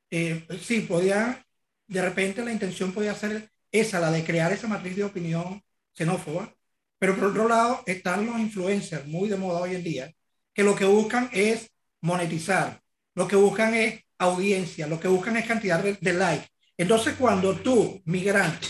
[0.09, 1.43] eh, sí, podían,
[1.87, 5.61] de repente la intención podía ser esa, la de crear esa matriz de opinión
[5.93, 6.53] xenófoba,
[6.97, 10.11] pero por otro lado están los influencers muy de moda hoy en día,
[10.53, 12.81] que lo que buscan es monetizar,
[13.15, 16.47] lo que buscan es audiencia, lo que buscan es cantidad de, de likes.
[16.77, 18.67] Entonces, cuando tú, migrante,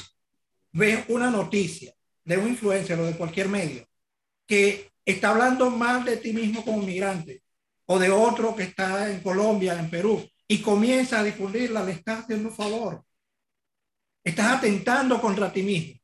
[0.72, 3.86] ves una noticia de un influencer o de cualquier medio
[4.46, 7.42] que está hablando mal de ti mismo como migrante
[7.92, 12.20] o de otro que está en Colombia, en Perú, y comienza a difundirla, le estás
[12.20, 13.04] haciendo un favor.
[14.24, 16.00] Estás atentando contra ti mismo.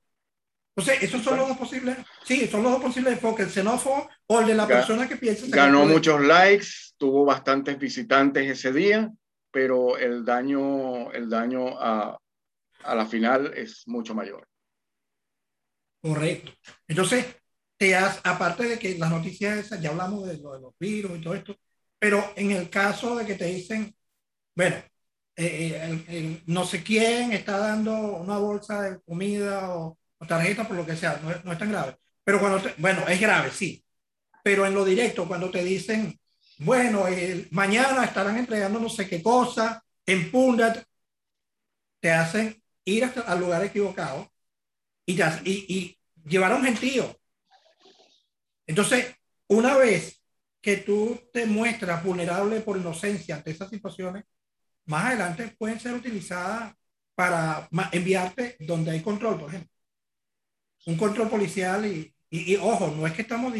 [0.75, 1.95] Entonces, esos son los dos posibles.
[2.25, 5.45] Sí, son los dos posibles enfoques, el xenófobo o el de la persona que piensa.
[5.47, 9.09] Ganó muchos likes, tuvo bastantes visitantes ese día,
[9.49, 12.19] pero el daño, el daño a,
[12.83, 14.45] a la final es mucho mayor.
[16.01, 16.51] Correcto.
[16.85, 17.25] Entonces,
[17.77, 21.17] te has, aparte de que las noticias esas, ya hablamos de, lo de los virus
[21.17, 21.55] y todo esto,
[21.99, 23.95] pero en el caso de que te dicen,
[24.55, 24.75] bueno,
[25.35, 30.85] eh, eh, no sé quién está dando una bolsa de comida o, tarjeta, por lo
[30.85, 31.95] que sea, no no es tan grave.
[32.23, 33.83] Pero cuando, bueno, es grave, sí.
[34.43, 36.19] Pero en lo directo, cuando te dicen,
[36.59, 37.05] bueno,
[37.51, 40.83] mañana estarán entregando no sé qué cosa en Pundat,
[41.99, 44.31] te hacen ir hasta, al lugar equivocado
[45.05, 47.15] y, y, y llevar a un gentío.
[48.65, 49.15] Entonces,
[49.47, 50.16] una vez
[50.67, 54.25] que tú te muestras vulnerable por inocencia ante esas situaciones,
[54.87, 56.73] más adelante pueden ser utilizadas
[57.15, 59.71] para enviarte donde hay control, por ejemplo.
[60.87, 63.53] Un control policial y, y, ojo, no es que estamos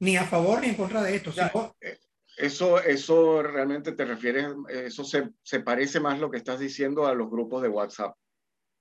[0.00, 1.32] ni a favor ni en contra de esto.
[1.80, 1.96] Eh,
[2.36, 7.14] eso, eso realmente te refieres, eso se, se parece más lo que estás diciendo a
[7.14, 8.16] los grupos de WhatsApp.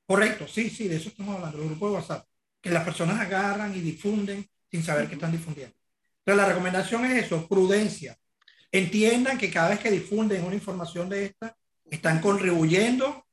[0.07, 2.27] Correcto, sí, sí, de eso estamos hablando, los grupos de WhatsApp,
[2.59, 5.76] que las personas agarran y difunden sin saber que están difundiendo.
[6.27, 8.17] Entonces, la recomendación es eso, prudencia.
[8.69, 11.55] Entiendan que cada vez que difunden una información de esta,
[11.89, 13.25] están contribuyendo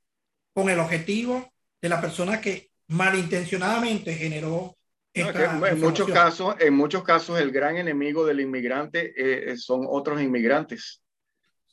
[0.53, 1.53] con el objetivo
[1.83, 4.77] de la persona que malintencionadamente generó
[5.13, 10.23] esta en muchos casos, en muchos casos, el gran enemigo del inmigrante eh, son otros
[10.23, 11.03] inmigrantes.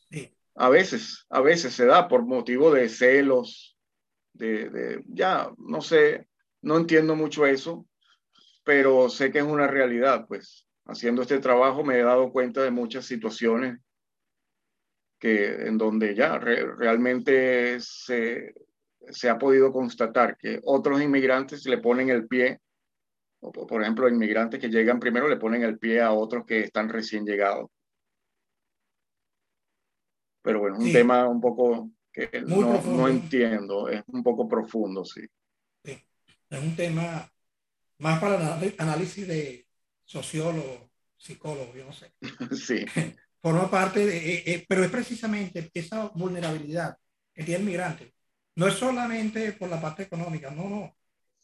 [0.10, 0.36] Sí.
[0.56, 3.78] A veces, a veces se da por motivo de celos,
[4.34, 6.28] de, ya, no sé,
[6.64, 7.86] no entiendo mucho eso,
[8.64, 12.72] pero sé que es una realidad, pues haciendo este trabajo me he dado cuenta de
[12.72, 13.80] muchas situaciones
[15.20, 18.56] que en donde ya realmente se,
[19.10, 22.60] se ha podido constatar que otros inmigrantes le ponen el pie,
[23.40, 26.90] o por ejemplo, inmigrantes que llegan primero le ponen el pie a otros que están
[26.90, 27.70] recién llegados.
[30.42, 35.22] Pero bueno, un tema un poco que no, no, entiendo, es un poco profundo, sí.
[35.84, 36.04] sí.
[36.50, 37.32] Es un tema
[38.00, 39.68] más para análisis de
[40.12, 42.12] sociólogo, psicólogo, yo no sé.
[42.56, 42.86] Sí.
[43.42, 46.96] Forma parte de, eh, eh, pero es precisamente esa vulnerabilidad
[47.34, 48.14] que tiene el migrante.
[48.56, 50.96] No es solamente por la parte económica, no, no.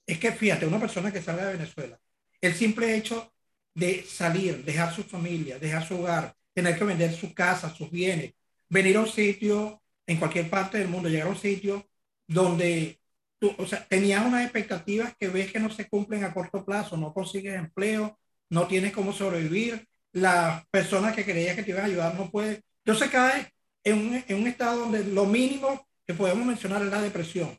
[0.06, 2.00] Es que fíjate, una persona que salga de Venezuela,
[2.40, 3.34] el simple hecho
[3.74, 8.34] de salir, dejar su familia, dejar su hogar, tener que vender su casa, sus bienes,
[8.70, 11.90] venir a un sitio en cualquier parte del mundo, llegar a un sitio
[12.28, 13.00] donde
[13.40, 16.96] tú, o sea, tenías unas expectativas que ves que no se cumplen a corto plazo,
[16.98, 18.20] no consigues empleo,
[18.50, 22.62] no tienes cómo sobrevivir, las personas que creías que te iban a ayudar no pueden.
[22.84, 23.48] Entonces caes
[23.84, 27.58] en un, en un estado donde lo mínimo que podemos mencionar es la depresión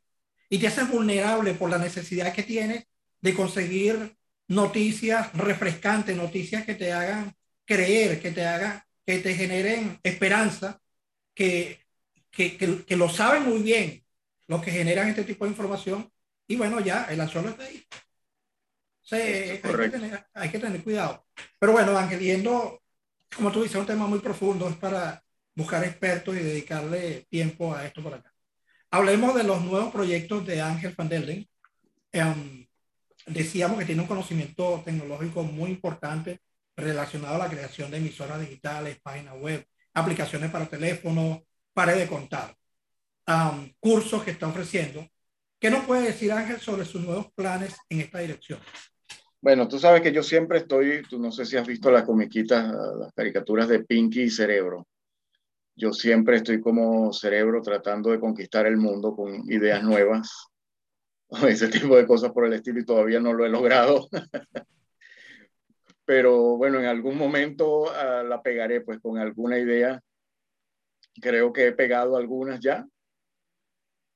[0.50, 2.84] y te haces vulnerable por la necesidad que tienes
[3.20, 4.16] de conseguir
[4.48, 7.34] noticias refrescantes, noticias que te hagan
[7.64, 10.80] creer, que te hagan, que te generen esperanza,
[11.34, 11.80] que,
[12.30, 14.04] que, que, lo saben muy bien
[14.46, 16.10] los que generan este tipo de información.
[16.46, 17.84] Y bueno, ya, el anzuelo está ahí.
[19.16, 21.26] Hay, que tener, hay, que tener, cuidado.
[21.58, 22.82] Pero bueno, Ángel, yendo,
[23.34, 25.22] como tú dices, un tema muy profundo, es para
[25.54, 28.32] buscar expertos y dedicarle tiempo a esto por acá.
[28.90, 31.48] Hablemos de los nuevos proyectos de Ángel Van Delden.
[32.14, 32.66] Um,
[33.26, 36.40] decíamos que tiene un conocimiento tecnológico muy importante
[36.76, 41.44] relacionado a la creación de emisoras digitales, páginas web, aplicaciones para teléfono,
[41.74, 42.56] pared de contar,
[43.26, 45.06] um, cursos que está ofreciendo.
[45.58, 48.60] ¿Qué nos puede decir Ángel sobre sus nuevos planes en esta dirección?
[49.40, 52.74] Bueno, tú sabes que yo siempre estoy, tú no sé si has visto las comiquitas,
[52.98, 54.86] las caricaturas de Pinky y Cerebro.
[55.76, 60.48] Yo siempre estoy como cerebro tratando de conquistar el mundo con ideas nuevas,
[61.48, 64.08] ese tipo de cosas por el estilo y todavía no lo he logrado.
[66.04, 70.02] Pero bueno, en algún momento uh, la pegaré pues con alguna idea.
[71.20, 72.84] Creo que he pegado algunas ya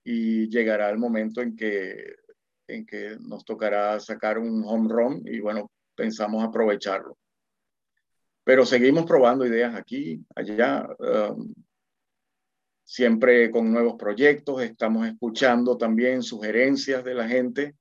[0.05, 2.17] y llegará el momento en que,
[2.75, 7.19] en que nos tocará sacar un home run y bueno, pensamos aprovecharlo.
[8.45, 11.55] Pero seguimos probando ideas aquí, allá, um,
[12.85, 17.77] siempre con nuevos proyectos, estamos escuchando también sugerencias de la gente,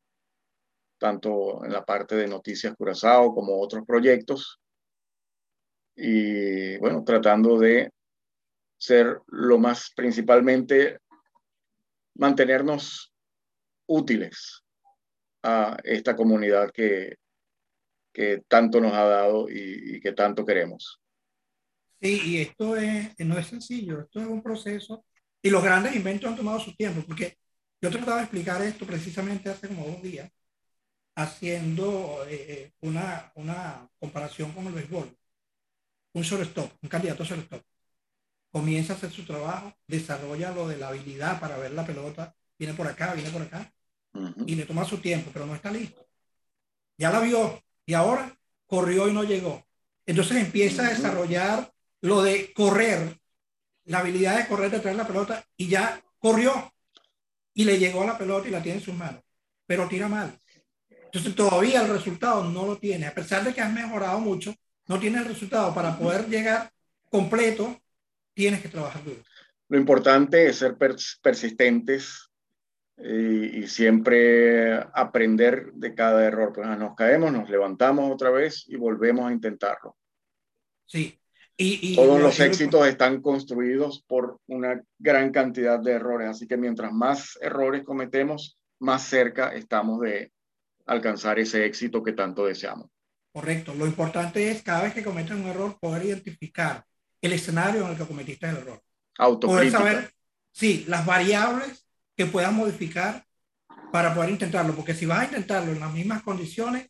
[0.99, 4.59] tanto en la parte de Noticias Curazao como otros proyectos,
[5.95, 7.91] y bueno, tratando de
[8.77, 10.99] ser lo más principalmente
[12.15, 13.11] mantenernos
[13.87, 14.60] útiles
[15.43, 17.17] a esta comunidad que
[18.11, 20.99] que tanto nos ha dado y, que tanto queremos.
[22.01, 25.05] Sí, y esto es, no es sencillo, esto es un proceso
[25.41, 27.37] y los grandes inventos han tomado su tiempo, porque
[27.81, 30.29] yo trataba de explicar esto precisamente hace como dos días,
[31.15, 35.15] haciendo eh, una, una comparación con el béisbol.
[36.13, 37.63] Un shortstop, un candidato shortstop,
[38.51, 42.73] comienza a hacer su trabajo, desarrolla lo de la habilidad para ver la pelota, viene
[42.73, 43.71] por acá, viene por acá,
[44.45, 46.05] y le toma su tiempo, pero no está listo.
[46.97, 48.37] Ya la vio, y ahora
[48.67, 49.65] corrió y no llegó.
[50.05, 53.19] Entonces empieza a desarrollar lo de correr,
[53.85, 56.73] la habilidad de correr detrás de la pelota y ya corrió
[57.53, 59.21] y le llegó a la pelota y la tiene en sus manos,
[59.65, 60.39] pero tira mal.
[60.89, 64.55] Entonces todavía el resultado no lo tiene, a pesar de que has mejorado mucho,
[64.87, 65.73] no tiene el resultado.
[65.73, 66.71] Para poder llegar
[67.09, 67.79] completo,
[68.33, 69.21] tienes que trabajar duro.
[69.67, 72.30] Lo importante es ser persistentes,
[73.03, 76.51] y, siempre aprender de cada error.
[76.53, 79.95] Pues ah, nos caemos, nos levantamos otra vez y volvemos a intentarlo.
[80.85, 81.17] Sí.
[81.57, 86.91] Y, Todos los éxitos están construidos por una gran cantidad de errores, así que mientras
[86.91, 90.31] más errores cometemos, más cerca estamos de
[90.87, 92.87] alcanzar ese éxito que tanto deseamos.
[93.31, 93.75] Correcto.
[93.75, 96.83] Lo importante es cada vez que cometes un error poder identificar
[97.21, 98.81] el escenario en el que cometiste el error.
[99.19, 99.77] Autocrítica.
[99.77, 100.11] Poder saber,
[100.51, 101.80] sí, las variables
[102.21, 103.25] que puedas modificar
[103.91, 106.87] para poder intentarlo, porque si vas a intentarlo en las mismas condiciones,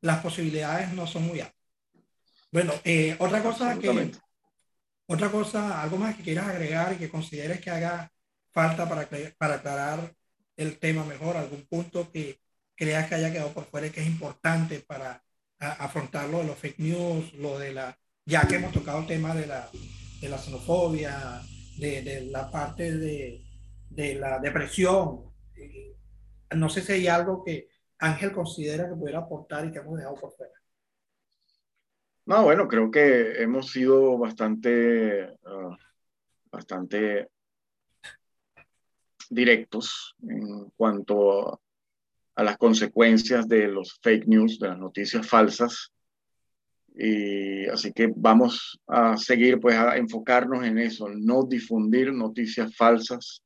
[0.00, 1.60] las posibilidades no son muy altas.
[2.50, 4.12] Bueno, eh, otra cosa que,
[5.06, 8.10] otra cosa, algo más que quieras agregar y que consideres que haga
[8.50, 10.14] falta para, para aclarar
[10.56, 12.40] el tema mejor, algún punto que
[12.74, 15.22] creas que haya quedado por fuera y que es importante para
[15.58, 19.46] afrontarlo de los fake news, lo de la, ya que hemos tocado el tema de
[19.46, 19.68] la,
[20.18, 21.42] de la xenofobia,
[21.76, 23.49] de, de la parte de,
[23.90, 25.32] de la depresión.
[25.54, 25.94] Eh,
[26.56, 27.68] no sé si hay algo que
[27.98, 30.52] Ángel considera que pudiera aportar y que hemos dejado por fuera.
[32.26, 35.76] No, bueno, creo que hemos sido bastante, ah,
[36.50, 37.28] bastante
[39.28, 41.60] directos en cuanto
[42.34, 45.92] a las consecuencias de los fake news, de las noticias falsas.
[46.94, 53.42] Y así que vamos a seguir pues a enfocarnos en eso, no difundir noticias falsas,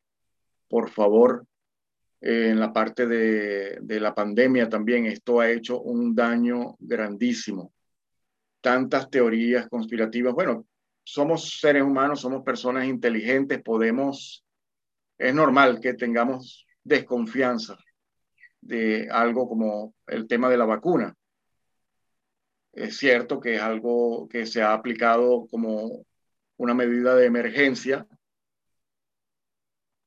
[0.69, 1.47] por favor,
[2.21, 7.73] eh, en la parte de, de la pandemia también, esto ha hecho un daño grandísimo.
[8.61, 10.67] Tantas teorías conspirativas, bueno,
[11.05, 14.45] somos seres humanos, somos personas inteligentes, podemos,
[15.19, 17.77] es normal que tengamos desconfianza
[18.61, 21.15] de algo como el tema de la vacuna.
[22.73, 26.05] Es cierto que es algo que se ha aplicado como
[26.57, 28.07] una medida de emergencia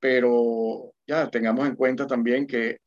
[0.09, 2.79] pero ya tengamos en cuenta también que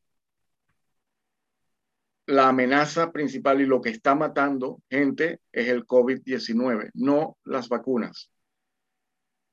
[2.25, 8.31] la amenaza principal y lo que está matando gente es el COVID-19, no las vacunas.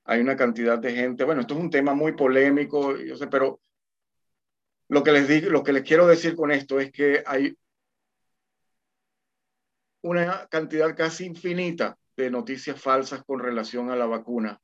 [0.05, 3.61] Hay una cantidad de gente, bueno, esto es un tema muy polémico, yo sé, pero
[4.89, 7.55] lo que les digo, lo que les quiero decir con esto es que hay
[10.01, 14.59] una cantidad casi infinita de noticias falsas con relación a la vacuna.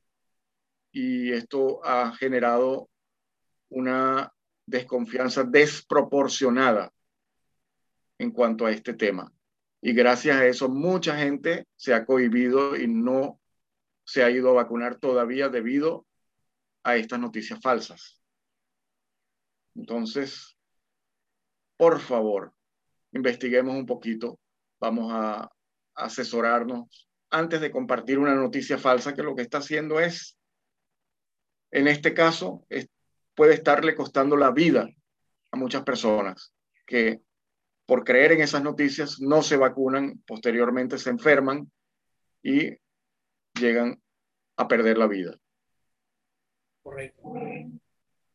[0.91, 2.89] Y esto ha generado
[3.69, 4.33] una
[4.67, 6.93] desconfianza desproporcionada
[8.19, 9.33] en cuanto a este tema.
[9.81, 13.41] Y gracias a eso mucha gente se ha cohibido y no
[14.05, 16.07] se ha ido a vacunar todavía debido
[16.83, 18.23] a estas noticias falsas.
[19.75, 20.57] Entonces,
[21.77, 22.55] por favor,
[23.13, 24.39] investiguemos un poquito,
[24.81, 25.51] vamos a
[25.95, 30.39] asesorarnos antes de compartir una noticia falsa que lo que está haciendo es,
[31.73, 32.65] en este caso,
[33.35, 34.89] puede estarle costando la vida
[35.51, 36.55] a muchas personas
[36.87, 37.23] que
[37.87, 41.71] por creer en esas noticias no se vacunan, posteriormente se enferman
[42.43, 42.77] y
[43.55, 44.01] llegan
[44.57, 45.39] a perder la vida.
[46.83, 47.33] Correcto.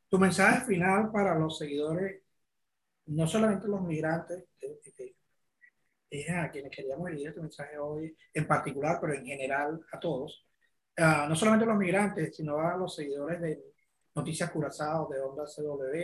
[0.09, 2.21] Tu mensaje final para los seguidores,
[3.07, 4.45] no solamente los migrantes,
[6.09, 10.47] es a quienes queríamos dirigir este mensaje hoy en particular, pero en general a todos,
[10.97, 13.68] uh, no solamente los migrantes, sino a los seguidores de
[14.19, 15.95] Noticias Curazao, de Onda CW,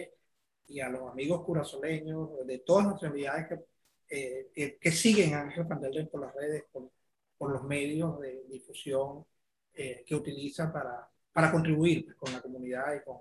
[0.68, 5.66] y a los amigos curazoleños, de todas las unidades que, eh, que, siguen a Ángel
[5.66, 6.90] Van por las redes, por,
[7.38, 9.26] por los medios de difusión
[9.74, 13.18] eh, que utilizan para, para contribuir con la comunidad y con,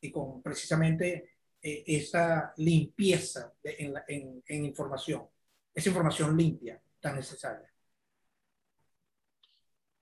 [0.00, 5.26] y con precisamente eh, esa limpieza en, en, en, información,
[5.74, 7.70] esa información limpia tan necesaria.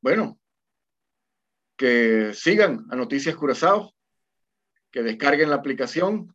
[0.01, 0.39] Bueno,
[1.77, 3.93] que sigan a Noticias Curazao,
[4.91, 6.35] que descarguen la aplicación,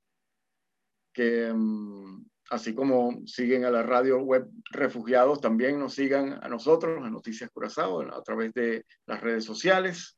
[1.11, 7.03] que mm, así como siguen a la radio web Refugiados, también nos sigan a nosotros,
[7.03, 10.17] a Noticias Curazao, a través de las redes sociales.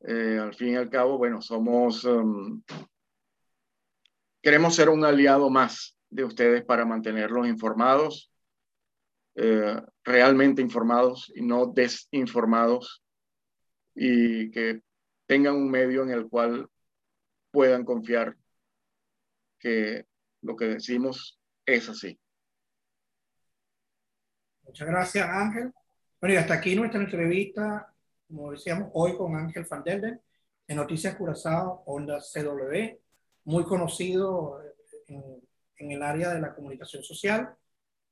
[0.00, 2.60] Eh, al fin y al cabo, bueno, somos, mm,
[4.42, 8.30] queremos ser un aliado más de ustedes para mantenerlos informados,
[9.36, 13.02] eh, realmente informados y no desinformados,
[13.94, 14.82] y que
[15.26, 16.68] tengan un medio en el cual
[17.52, 18.36] puedan confiar
[19.60, 20.06] que
[20.40, 22.18] lo que decimos es así.
[24.64, 25.72] Muchas gracias, Ángel.
[26.20, 27.94] Bueno, y hasta aquí nuestra entrevista,
[28.26, 30.20] como decíamos, hoy con Ángel Van Delden,
[30.66, 32.98] en Noticias Curazao, Onda CW,
[33.44, 34.60] muy conocido
[35.06, 35.22] en,
[35.76, 37.54] en, el área de la comunicación social,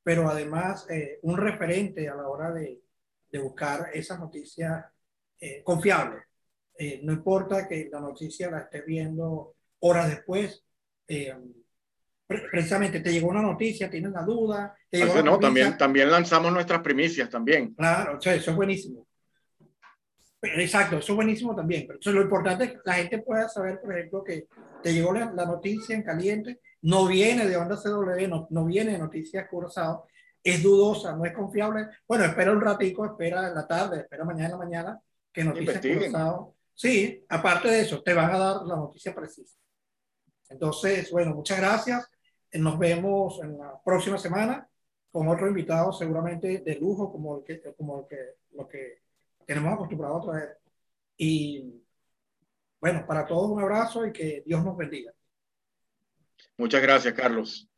[0.02, 2.82] pero además eh, un referente a la hora de,
[3.30, 4.84] de buscar esas noticias
[5.40, 6.24] eh, confiables.
[6.82, 10.64] Eh, no importa que la noticia la estés viendo horas después,
[11.06, 11.36] eh,
[12.26, 14.74] precisamente te llegó una noticia, tienes la duda.
[15.22, 17.74] no, también, también lanzamos nuestras primicias también.
[17.74, 19.06] Claro, o sea, eso es buenísimo.
[20.40, 21.86] Exacto, eso es buenísimo también.
[21.86, 24.46] Pero lo importante es que la gente pueda saber, por ejemplo, que
[24.82, 28.98] te llegó la, noticia en caliente, no viene de Onda CW, no, no viene de
[28.98, 30.06] Noticias Curazao,
[30.42, 31.88] es dudosa, no es confiable.
[32.08, 35.00] Bueno, espera un ratico, espera en la tarde, espera mañana en la mañana,
[35.30, 36.54] que Noticias Curazao.
[36.80, 39.54] Sí, aparte de eso, te van a dar la noticia precisa.
[40.48, 42.10] Entonces, bueno, muchas gracias.
[42.54, 44.66] Nos vemos en la próxima semana
[45.12, 48.16] con otro invitado seguramente de lujo como el que, como el que,
[48.52, 49.02] lo que
[49.44, 50.58] tenemos acostumbrado a traer.
[51.18, 51.84] Y
[52.80, 55.12] bueno, para todos un abrazo y que Dios nos bendiga.
[56.56, 57.69] Muchas gracias, Carlos.